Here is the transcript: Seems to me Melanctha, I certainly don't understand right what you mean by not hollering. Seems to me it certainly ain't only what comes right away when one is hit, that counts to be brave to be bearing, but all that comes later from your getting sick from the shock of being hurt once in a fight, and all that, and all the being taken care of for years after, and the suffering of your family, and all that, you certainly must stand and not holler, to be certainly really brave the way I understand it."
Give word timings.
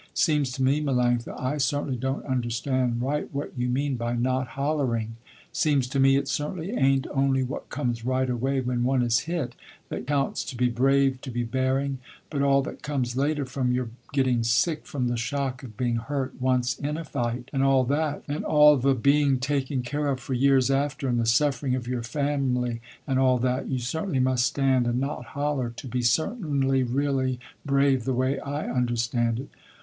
Seems 0.15 0.51
to 0.53 0.63
me 0.63 0.81
Melanctha, 0.81 1.39
I 1.39 1.59
certainly 1.59 1.95
don't 1.95 2.25
understand 2.25 3.03
right 3.03 3.31
what 3.31 3.53
you 3.55 3.69
mean 3.69 3.97
by 3.97 4.15
not 4.15 4.47
hollering. 4.57 5.17
Seems 5.51 5.85
to 5.89 5.99
me 5.99 6.15
it 6.15 6.27
certainly 6.27 6.71
ain't 6.71 7.05
only 7.13 7.43
what 7.43 7.69
comes 7.69 8.03
right 8.03 8.27
away 8.27 8.61
when 8.61 8.83
one 8.83 9.03
is 9.03 9.19
hit, 9.29 9.53
that 9.89 10.07
counts 10.07 10.43
to 10.45 10.55
be 10.57 10.69
brave 10.69 11.21
to 11.21 11.29
be 11.29 11.43
bearing, 11.43 11.99
but 12.31 12.41
all 12.41 12.63
that 12.63 12.81
comes 12.81 13.15
later 13.15 13.45
from 13.45 13.71
your 13.73 13.91
getting 14.11 14.41
sick 14.43 14.87
from 14.87 15.07
the 15.07 15.17
shock 15.17 15.61
of 15.61 15.77
being 15.77 15.97
hurt 15.97 16.33
once 16.41 16.79
in 16.79 16.97
a 16.97 17.03
fight, 17.03 17.51
and 17.53 17.63
all 17.63 17.83
that, 17.83 18.23
and 18.27 18.43
all 18.43 18.77
the 18.77 18.95
being 18.95 19.37
taken 19.37 19.83
care 19.83 20.07
of 20.07 20.19
for 20.19 20.33
years 20.33 20.71
after, 20.71 21.07
and 21.09 21.19
the 21.19 21.27
suffering 21.27 21.75
of 21.75 21.87
your 21.87 22.01
family, 22.01 22.81
and 23.05 23.19
all 23.19 23.37
that, 23.37 23.69
you 23.69 23.77
certainly 23.77 24.19
must 24.19 24.47
stand 24.47 24.87
and 24.87 24.99
not 24.99 25.25
holler, 25.35 25.69
to 25.75 25.87
be 25.87 26.01
certainly 26.01 26.81
really 26.81 27.39
brave 27.67 28.05
the 28.05 28.13
way 28.15 28.39
I 28.39 28.67
understand 28.67 29.39
it." 29.39 29.49